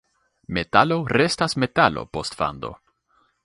[0.57, 2.73] Metalo restas metalo post fando.